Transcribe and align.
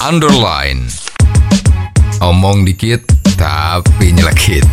underline. 0.00 0.88
Omong 2.24 2.64
dikit 2.64 3.04
tapi 3.36 4.16
nyelekit. 4.16 4.64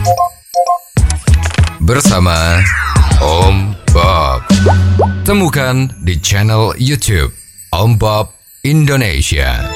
Bersama 1.84 2.64
Om 3.20 3.76
Bob. 3.92 4.44
Temukan 5.28 5.92
di 6.04 6.16
channel 6.24 6.72
YouTube 6.80 7.36
Om 7.76 8.00
Bob 8.00 8.32
Indonesia. 8.64 9.68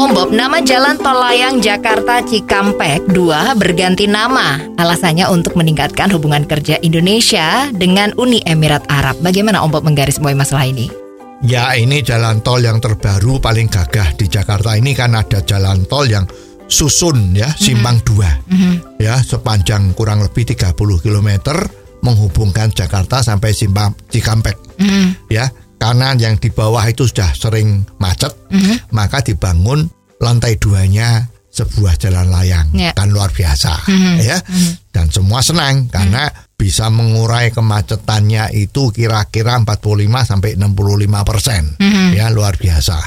Om 0.00 0.10
Bob, 0.10 0.34
nama 0.34 0.58
Jalan 0.58 0.98
Tol 0.98 1.14
Layang 1.14 1.62
Jakarta 1.62 2.24
Cikampek 2.26 3.06
2 3.14 3.54
berganti 3.54 4.10
nama. 4.10 4.58
Alasannya 4.74 5.30
untuk 5.30 5.54
meningkatkan 5.54 6.10
hubungan 6.10 6.42
kerja 6.50 6.82
Indonesia 6.82 7.70
dengan 7.70 8.10
Uni 8.18 8.42
Emirat 8.42 8.90
Arab. 8.90 9.22
Bagaimana 9.22 9.62
Om 9.62 9.70
Bob 9.70 9.86
menggarisbawahi 9.86 10.34
masalah 10.34 10.66
ini? 10.66 10.99
Ya 11.40 11.72
ini 11.72 12.04
jalan 12.04 12.44
tol 12.44 12.60
yang 12.60 12.84
terbaru 12.84 13.40
paling 13.40 13.72
gagah 13.72 14.12
di 14.12 14.28
Jakarta. 14.28 14.76
Ini 14.76 14.92
kan 14.92 15.16
ada 15.16 15.40
jalan 15.40 15.88
tol 15.88 16.04
yang 16.04 16.28
susun 16.68 17.32
ya 17.32 17.48
simpang 17.56 17.96
dua. 18.04 18.28
Ya 19.00 19.18
sepanjang 19.24 19.96
kurang 19.96 20.20
lebih 20.20 20.44
30 20.44 20.76
km 20.76 21.30
menghubungkan 22.04 22.68
Jakarta 22.72 23.24
sampai 23.24 23.56
simpang 23.56 23.96
Cikampek. 24.12 24.56
Ya 25.32 25.48
karena 25.80 26.12
yang 26.12 26.36
di 26.36 26.52
bawah 26.52 26.84
itu 26.84 27.08
sudah 27.08 27.32
sering 27.32 27.88
macet. 27.96 28.36
Maka 28.92 29.24
dibangun 29.24 29.88
lantai 30.20 30.60
duanya 30.60 31.24
sebuah 31.60 31.94
jalan 31.96 32.32
layang 32.32 32.72
Ya. 32.72 32.96
kan 32.96 33.12
luar 33.12 33.28
biasa 33.28 33.84
ya. 34.18 34.40
Dan 34.90 35.06
semua 35.08 35.44
senang 35.44 35.86
karena 35.86 36.26
bisa 36.56 36.88
mengurai 36.88 37.52
kemacetannya 37.52 38.52
itu 38.52 38.90
kira-kira 38.90 39.56
45 39.60 39.76
sampai 40.24 40.56
65 40.56 41.20
persen 41.24 41.62
ya 42.12 42.28
luar 42.28 42.56
biasa. 42.56 42.98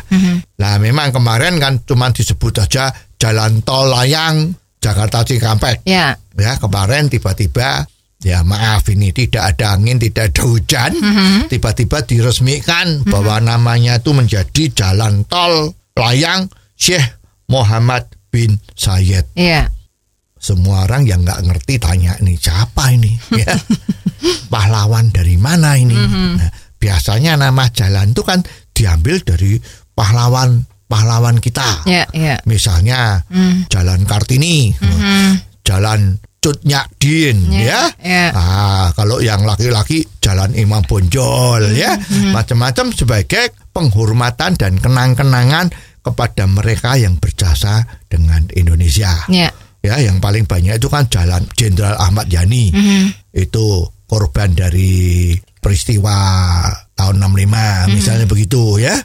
Nah 0.61 0.73
memang 0.77 1.09
kemarin 1.09 1.58
kan 1.58 1.81
cuma 1.81 2.09
disebut 2.09 2.61
aja 2.61 2.94
jalan 3.17 3.61
tol 3.61 3.89
layang 3.89 4.53
Jakarta 4.78 5.23
Cikampek. 5.23 5.81
Ya, 5.88 6.11
ya 6.35 6.58
kemarin 6.58 7.08
tiba-tiba 7.08 7.88
ya 8.19 8.39
maaf 8.41 8.88
ini 8.88 9.11
tidak 9.11 9.56
ada 9.56 9.75
angin 9.75 10.00
tidak 10.00 10.31
ada 10.31 10.44
hujan 10.47 10.91
tiba-tiba 11.47 12.08
diresmikan 12.08 13.03
bahwa 13.03 13.35
namanya 13.38 14.00
itu 14.00 14.16
menjadi 14.16 14.63
jalan 14.72 15.28
tol 15.28 15.75
layang 15.94 16.47
Syekh 16.80 17.03
Muhammad 17.52 18.08
bin 18.34 18.58
Zayed 18.73 19.30
ya. 19.38 19.70
semua 20.42 20.89
orang 20.89 21.06
yang 21.06 21.22
nggak 21.22 21.45
ngerti 21.45 21.78
tanya 21.78 22.17
nih 22.17 22.34
siapa 22.34 22.90
ini? 22.90 23.14
Ya. 23.45 23.53
Pahlawan 24.48 25.12
dari 25.12 25.36
mana 25.36 25.75
ini? 25.75 25.94
Nah, 26.40 26.48
biasanya 26.80 27.36
nama 27.36 27.67
jalan 27.70 28.16
itu 28.16 28.23
kan 28.23 28.40
diambil 28.72 29.20
dari 29.20 29.59
pahlawan 29.92 30.64
pahlawan 30.88 31.44
kita. 31.44 31.84
Ya, 31.84 32.08
ya. 32.16 32.40
misalnya 32.48 33.28
jalan 33.67 34.08
Kartini. 34.08 34.72
Jalan 35.64 36.20
Cut 36.44 36.59
Nyakdin 36.68 37.47
ya, 37.56 37.88
ya. 38.03 38.36
Ah, 38.36 38.92
kalau 39.00 39.23
yang 39.23 39.47
laki-laki 39.47 40.03
jalan 40.20 40.52
Imam 40.56 40.84
Bonjol 40.84 41.72
ya. 41.72 41.95
Macam-macam 42.36 42.92
sebagai 42.92 43.56
penghormatan 43.72 44.59
dan 44.59 44.75
kenang-kenangan 44.75 45.72
kepada 46.04 46.44
mereka 46.46 47.00
yang 47.00 47.18
berjasa 47.18 47.88
dengan 48.12 48.44
Indonesia. 48.52 49.23
Ya. 49.32 49.50
ya 49.80 49.96
yang 50.04 50.20
paling 50.20 50.44
banyak 50.44 50.76
itu 50.76 50.92
kan 50.92 51.08
jalan 51.08 51.48
Jenderal 51.56 51.96
Ahmad 51.96 52.28
Yani. 52.28 52.70
Itu 53.32 53.88
korban 54.06 54.52
dari 54.54 55.34
peristiwa 55.64 56.14
tahun 56.94 57.24
65 57.24 57.96
misalnya 57.96 58.28
begitu 58.28 58.84
ya. 58.84 59.00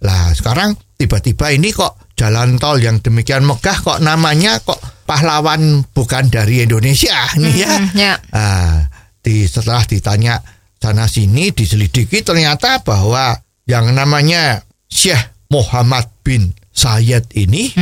Lah 0.00 0.32
sekarang 0.32 0.74
tiba-tiba 0.96 1.52
ini 1.52 1.70
kok 1.76 2.00
jalan 2.16 2.56
tol 2.56 2.80
yang 2.80 3.04
demikian 3.04 3.44
megah 3.44 3.78
kok 3.84 4.00
namanya 4.00 4.58
kok 4.64 4.80
pahlawan 5.04 5.84
bukan 5.92 6.32
dari 6.32 6.64
Indonesia 6.64 7.16
nih 7.36 7.54
ya. 7.54 7.72
Ya. 7.92 8.14
Ah, 8.32 8.88
di 9.20 9.44
setelah 9.44 9.84
ditanya 9.84 10.40
sana 10.80 11.04
sini 11.04 11.52
diselidiki 11.52 12.24
ternyata 12.24 12.80
bahwa 12.80 13.36
yang 13.68 13.92
namanya 13.92 14.64
Syekh 14.90 15.29
Muhammad 15.50 16.06
bin 16.22 16.50
Zayed 16.70 17.26
ini 17.34 17.74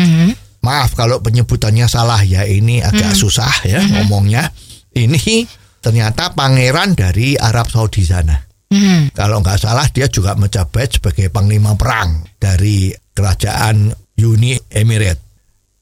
maaf 0.59 0.93
kalau 0.93 1.21
penyebutannya 1.21 1.87
salah 1.87 2.19
ya 2.21 2.43
ini 2.43 2.81
agak 2.83 3.13
susah 3.15 3.53
ya 3.63 3.79
ngomongnya 3.85 4.51
ini 4.93 5.45
ternyata 5.79 6.35
pangeran 6.35 6.93
dari 6.93 7.37
Arab 7.37 7.69
Saudi 7.71 8.03
sana 8.03 8.49
Hmm. 8.69 9.09
kalau 9.17 9.41
nggak 9.41 9.65
salah 9.65 9.89
dia 9.89 10.13
juga 10.13 10.37
menjabat 10.37 11.01
sebagai 11.01 11.33
panglima 11.33 11.73
perang 11.73 12.21
dari 12.37 12.93
kerajaan 13.17 13.89
Uni 14.21 14.61
Emirat. 14.69 15.17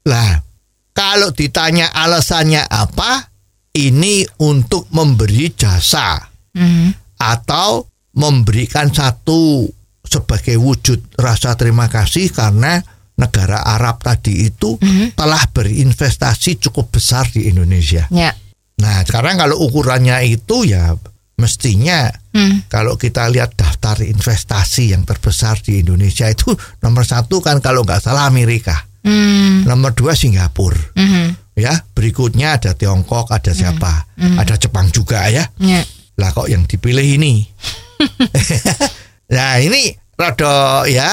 Lah, 0.07 0.39
kalau 0.95 1.35
ditanya 1.35 1.91
alasannya 1.91 2.63
apa, 2.63 3.27
ini 3.75 4.23
untuk 4.39 4.87
memberi 4.95 5.51
jasa 5.51 6.15
Hmm. 6.55 6.95
atau 7.19 7.83
memberikan 8.15 8.87
satu 8.87 9.67
sebagai 10.07 10.55
wujud 10.55 11.19
rasa 11.19 11.53
terima 11.53 11.91
kasih 11.91 12.31
karena 12.31 12.79
negara 13.17 13.61
Arab 13.65 13.99
tadi 14.01 14.45
itu 14.45 14.77
telah 15.13 15.41
berinvestasi 15.49 16.61
cukup 16.61 16.93
besar 16.93 17.25
di 17.29 17.49
Indonesia. 17.49 18.05
Ya. 18.09 18.31
Nah, 18.77 19.01
sekarang 19.01 19.41
kalau 19.41 19.57
ukurannya 19.57 20.21
itu 20.23 20.69
ya 20.69 20.93
mestinya 21.37 22.09
Hmm. 22.37 22.61
kalau 22.69 22.93
kita 23.01 23.25
lihat 23.33 23.57
daftar 23.57 23.97
investasi 24.05 24.93
yang 24.93 25.01
terbesar 25.01 25.57
di 25.57 25.81
Indonesia 25.81 26.29
itu 26.29 26.53
nomor 26.85 27.01
satu 27.01 27.41
kan 27.41 27.57
kalau 27.57 27.81
nggak 27.81 28.01
salah 28.05 28.29
Amerika, 28.29 28.85
Hmm. 29.01 29.65
nomor 29.65 29.97
dua 29.97 30.13
Singapura, 30.13 30.77
Hmm. 30.93 31.33
ya 31.57 31.73
berikutnya 31.97 32.61
ada 32.61 32.77
Tiongkok, 32.77 33.33
ada 33.33 33.49
siapa, 33.49 34.05
ada 34.37 34.53
Jepang 34.61 34.93
juga 34.93 35.25
ya. 35.33 35.49
Ya. 35.57 35.81
Lah 36.21 36.29
kok 36.29 36.45
yang 36.45 36.69
dipilih 36.69 37.17
ini? 37.17 37.41
nah 39.27 39.57
ini 39.57 39.91
rada 40.15 40.83
ya 40.85 41.11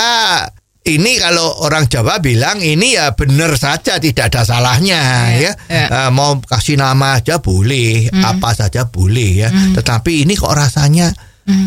ini 0.84 1.16
kalau 1.16 1.64
orang 1.64 1.88
Jawa 1.88 2.20
bilang 2.20 2.60
ini 2.60 2.94
ya 2.94 3.12
benar 3.12 3.56
saja 3.56 3.96
tidak 3.96 4.28
ada 4.30 4.44
salahnya 4.44 5.00
Ya, 5.32 5.50
ya, 5.50 5.52
ya. 5.66 5.86
Eh, 5.88 6.10
mau 6.12 6.36
kasih 6.38 6.76
nama 6.76 7.18
aja 7.18 7.40
boleh 7.40 8.12
apa 8.12 8.52
saja 8.52 8.84
boleh 8.84 9.44
ya 9.44 9.48
tetapi 9.72 10.22
ini 10.22 10.36
kok 10.36 10.52
rasanya 10.52 11.08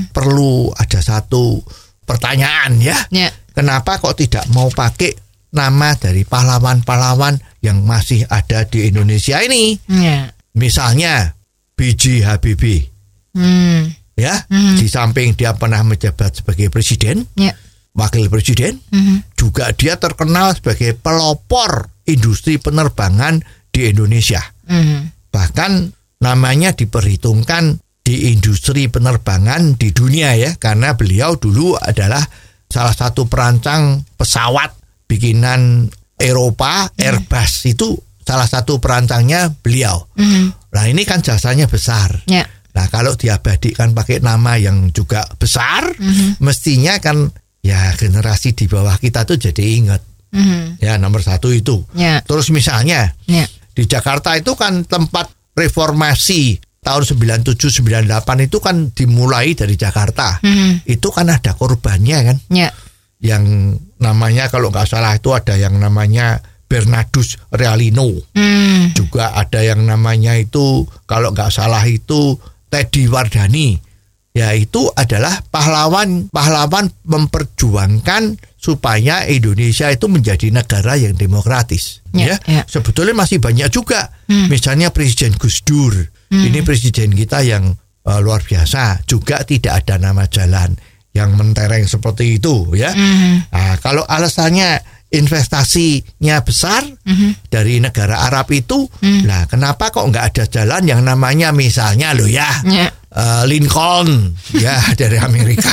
perlu 0.09 0.69
ada 0.72 1.00
satu 1.00 1.62
pertanyaan 2.03 2.78
ya 2.78 2.97
Ya. 3.09 3.30
kenapa 3.52 3.97
kok 3.97 4.16
tidak 4.16 4.46
mau 4.50 4.69
pakai 4.69 5.13
nama 5.50 5.94
dari 5.94 6.22
pahlawan-pahlawan 6.24 7.36
yang 7.59 7.81
masih 7.81 8.24
ada 8.28 8.63
di 8.63 8.88
Indonesia 8.88 9.41
ini 9.41 9.78
Ya. 9.86 10.30
misalnya 10.53 11.34
B.J. 11.74 12.22
Habibie 12.24 12.90
Hmm. 13.34 13.94
Ya 14.17 14.33
di 14.50 14.89
samping 14.89 15.38
dia 15.38 15.53
pernah 15.53 15.85
menjabat 15.85 16.41
sebagai 16.41 16.67
presiden 16.67 17.29
Ya. 17.38 17.53
wakil 17.94 18.28
presiden 18.28 18.81
Mhm. 18.89 19.38
juga 19.38 19.69
dia 19.72 19.95
terkenal 19.95 20.57
sebagai 20.57 20.97
pelopor 20.97 21.85
industri 22.03 22.57
penerbangan 22.57 23.45
di 23.69 23.88
Indonesia 23.88 24.41
Hmm. 24.66 25.13
bahkan 25.29 25.94
namanya 26.17 26.73
diperhitungkan 26.73 27.77
di 28.01 28.33
industri 28.33 28.89
penerbangan 28.89 29.77
di 29.77 29.94
dunia 29.94 30.33
ya 30.33 30.57
karena 30.57 30.97
beliau 30.97 31.38
dulu 31.38 31.77
adalah 31.77 32.23
salah 32.66 32.91
satu 32.91 33.29
perancang 33.29 34.01
pesawat 34.17 34.73
bikinan 35.07 35.85
Eropa 36.17 36.89
Airbus 36.97 37.69
itu 37.69 37.94
salah 38.25 38.44
satu 38.44 38.81
perancangnya 38.81 39.53
beliau 39.53 40.09
Mhm. 40.16 40.73
nah 40.73 40.83
ini 40.83 41.06
kan 41.06 41.22
jasanya 41.22 41.69
besar 41.69 42.23
Ya. 42.27 42.44
Nah 42.77 42.85
kalau 42.93 43.17
diabadikan 43.17 43.97
pakai 43.97 44.21
nama 44.21 44.53
yang 44.61 44.93
juga 44.93 45.25
besar, 45.41 45.97
mestinya 46.38 47.01
kan 47.01 47.25
ya 47.65 47.89
generasi 47.97 48.53
di 48.53 48.69
bawah 48.69 49.01
kita 49.01 49.25
tuh 49.25 49.41
jadi 49.41 49.63
ingat. 49.81 50.01
Mhm. 50.29 50.77
Ya 50.77 51.01
nomor 51.01 51.25
satu 51.25 51.50
itu. 51.50 51.81
Ya. 51.97 52.21
Terus 52.21 52.53
misalnya 52.53 53.18
Ya. 53.25 53.50
di 53.74 53.89
Jakarta 53.89 54.38
itu 54.38 54.53
kan 54.53 54.85
tempat 54.85 55.33
reformasi 55.57 56.62
tahun 56.85 57.03
97-98 57.03 58.45
itu 58.45 58.57
kan 58.62 58.94
dimulai 58.94 59.57
dari 59.57 59.73
Jakarta. 59.73 60.38
Mhm. 60.45 60.85
Itu 60.85 61.09
kan 61.09 61.33
ada 61.33 61.57
korbannya 61.57 62.18
kan. 62.30 62.38
Ya. 62.53 62.69
Yang 63.18 63.75
namanya 63.97 64.53
kalau 64.53 64.69
nggak 64.69 64.85
salah 64.85 65.18
itu 65.18 65.33
ada 65.33 65.57
yang 65.57 65.81
namanya 65.81 66.45
Bernardus 66.68 67.39
Realino. 67.50 68.12
Hmm. 68.35 68.91
Juga 68.94 69.33
ada 69.33 69.63
yang 69.63 69.88
namanya 69.88 70.35
itu 70.35 70.83
kalau 71.07 71.31
nggak 71.31 71.50
salah 71.50 71.81
itu 71.88 72.35
Teddy 72.69 73.08
Wardani. 73.10 73.80
Ya 74.38 74.54
itu 74.54 74.86
adalah 74.94 75.42
pahlawan-pahlawan 75.50 76.94
memperjuangkan 77.10 78.38
supaya 78.54 79.25
Indonesia 79.25 79.90
itu 79.90 80.06
menjadi 80.06 80.54
negara 80.54 80.94
yang 80.94 81.18
demokratis. 81.18 82.06
Ya, 82.14 82.38
ya. 82.46 82.62
Sebetulnya 82.69 83.18
masih 83.18 83.42
banyak 83.42 83.74
juga. 83.74 84.14
Misalnya 84.30 84.94
Presiden 84.94 85.34
Gus 85.42 85.66
Dur. 85.66 85.94
Ini 86.28 86.60
presiden 86.62 87.16
kita 87.16 87.40
yang 87.42 87.72
eh, 88.04 88.19
luar 88.19 88.44
biasa. 88.44 89.08
Juga 89.10 89.42
tidak 89.42 89.81
ada 89.88 89.96
nama 89.98 90.28
jalan 90.28 90.75
yang 91.18 91.34
mentereng 91.34 91.90
seperti 91.90 92.38
itu 92.38 92.78
ya. 92.78 92.94
Nah, 93.50 93.81
kalau 93.81 94.06
alasannya 94.06 94.96
investasinya 95.09 96.42
besar 96.42 96.83
dari 97.48 97.80
negara 97.80 98.27
Arab 98.27 98.51
itu, 98.51 98.83
lah 99.24 99.48
kenapa 99.48 99.88
kok 99.88 100.04
nggak 100.04 100.25
ada 100.36 100.44
jalan 100.45 100.83
yang 100.83 101.01
namanya 101.01 101.50
misalnya 101.51 102.12
lo 102.12 102.27
ya 102.27 102.48
Ya. 102.68 102.92
eh, 102.92 103.44
Lincoln 103.45 104.36
ya 104.54 104.75
dari 105.00 105.15
Amerika. 105.18 105.71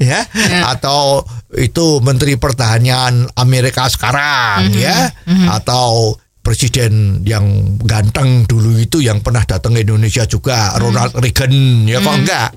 ya 0.00 0.24
atau 0.66 1.20
itu 1.52 2.00
menteri 2.00 2.36
pertahanan 2.36 3.28
Amerika 3.36 3.84
sekarang 3.86 4.72
ya 4.72 5.12
atau 5.50 6.16
presiden 6.40 7.20
yang 7.20 7.44
ganteng 7.84 8.48
dulu 8.48 8.80
itu 8.80 9.04
yang 9.04 9.20
pernah 9.20 9.44
datang 9.44 9.76
ke 9.76 9.84
Indonesia 9.84 10.24
juga 10.24 10.72
Ronald 10.80 11.12
Reagan 11.20 11.52
ya 11.84 12.00
kok 12.00 12.16
enggak 12.16 12.48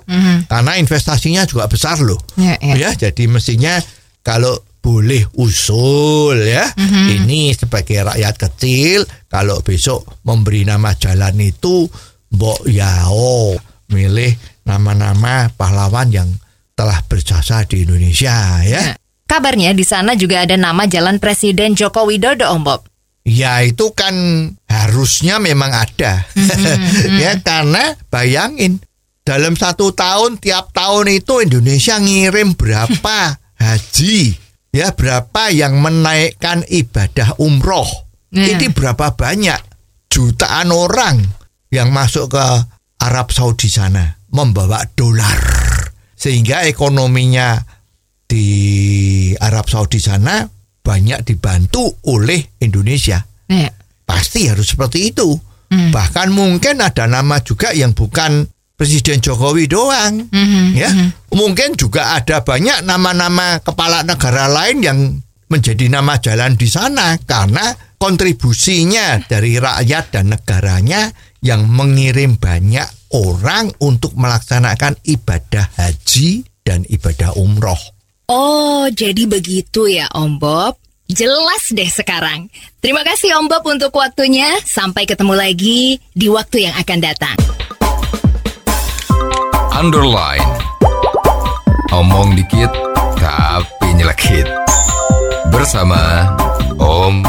karena 0.48 0.72
investasinya 0.80 1.44
juga 1.44 1.68
besar 1.68 2.00
loh. 2.00 2.20
Ya, 2.40 2.56
ya. 2.64 2.76
ya 2.80 2.90
jadi 2.96 3.28
mestinya 3.28 3.76
kalau 4.24 4.56
boleh 4.84 5.24
usul 5.40 6.44
ya. 6.44 6.68
Ini 7.08 7.56
sebagai 7.56 8.04
rakyat 8.04 8.36
kecil 8.36 9.08
kalau 9.32 9.64
besok 9.64 10.20
memberi 10.28 10.68
nama 10.68 10.92
jalan 11.00 11.40
itu 11.40 11.88
mbok 12.36 12.68
ya 12.68 13.08
oh 13.08 13.56
milih 13.88 14.36
nama-nama 14.68 15.48
pahlawan 15.56 16.12
yang 16.12 16.30
telah 16.76 17.00
berjasa 17.08 17.64
di 17.64 17.88
Indonesia 17.88 18.60
ya. 18.68 19.00
Kabarnya 19.24 19.72
di 19.72 19.88
sana 19.88 20.20
juga 20.20 20.44
ada 20.44 20.60
nama 20.60 20.84
jalan 20.84 21.18
Presiden 21.18 21.80
Joko 21.80 22.04
Widodo, 22.04 22.52
Om 22.52 22.62
Bob. 22.68 22.82
Ya 23.24 23.64
itu 23.64 23.96
kan 23.96 24.14
harusnya 24.68 25.40
memang 25.40 25.72
ada. 25.72 26.28
Ya 27.24 27.40
karena 27.40 27.96
bayangin 28.12 28.84
dalam 29.24 29.56
satu 29.56 29.96
tahun 29.96 30.44
tiap 30.44 30.76
tahun 30.76 31.24
itu 31.24 31.40
Indonesia 31.40 31.96
ngirim 32.04 32.60
berapa 32.60 33.40
haji 33.64 34.43
ya 34.74 34.92
berapa 34.92 35.54
yang 35.54 35.78
menaikkan 35.80 36.66
ibadah 36.68 37.38
umroh 37.40 37.88
Ya. 38.34 38.50
ini 38.50 38.74
berapa 38.74 39.14
banyak 39.14 39.62
jutaan 40.10 40.74
orang 40.74 41.22
yang 41.70 41.94
masuk 41.94 42.34
ke 42.34 42.46
Arab 42.98 43.30
Saudi 43.30 43.70
sana 43.70 44.18
membawa 44.34 44.82
dolar 44.98 45.38
sehingga 46.18 46.66
ekonominya 46.66 47.62
di 48.26 48.48
Arab 49.38 49.70
Saudi 49.70 50.02
sana 50.02 50.50
banyak 50.82 51.22
dibantu 51.22 51.94
oleh 52.10 52.42
Indonesia 52.58 53.22
Ya. 53.46 53.70
pasti 54.04 54.50
harus 54.50 54.74
seperti 54.74 55.14
itu. 55.14 55.30
Bahkan 55.70 56.30
mungkin 56.30 56.82
ada 56.82 57.06
nama 57.06 57.42
juga 57.42 57.74
yang 57.74 57.94
bukan 57.94 58.46
Presiden 58.84 59.24
Jokowi 59.24 59.72
doang, 59.72 60.28
ya. 60.76 60.92
Mungkin 61.32 61.80
juga 61.80 62.20
ada 62.20 62.44
banyak 62.44 62.84
nama-nama 62.84 63.64
kepala 63.64 64.04
negara 64.04 64.52
lain 64.52 64.84
yang 64.84 65.00
menjadi 65.48 65.88
nama 65.88 66.20
jalan 66.20 66.60
di 66.60 66.68
sana 66.68 67.16
karena 67.24 67.72
kontribusinya 67.96 69.24
dari 69.24 69.56
rakyat 69.56 70.12
dan 70.12 70.36
negaranya 70.36 71.08
yang 71.40 71.64
mengirim 71.64 72.36
banyak 72.36 72.84
orang 73.16 73.72
untuk 73.80 74.20
melaksanakan 74.20 75.00
ibadah 75.08 75.72
haji 75.80 76.44
dan 76.68 76.84
ibadah 76.84 77.40
umroh. 77.40 77.80
Oh, 78.28 78.92
jadi 78.92 79.24
begitu 79.32 79.88
ya 79.88 80.12
Om 80.12 80.44
Bob. 80.44 80.76
Jelas 81.08 81.72
deh 81.72 81.88
sekarang. 81.88 82.52
Terima 82.84 83.08
kasih 83.08 83.40
Om 83.40 83.48
Bob 83.48 83.64
untuk 83.64 83.96
waktunya. 83.96 84.60
Sampai 84.68 85.08
ketemu 85.08 85.40
lagi 85.40 86.04
di 86.12 86.28
waktu 86.28 86.68
yang 86.68 86.76
akan 86.76 87.00
datang. 87.00 87.63
Underline. 89.84 90.48
Omong 91.92 92.40
dikit 92.40 92.72
tapi 93.20 93.92
nyelekit. 93.92 94.48
Bersama 95.52 96.24
Om 96.80 97.20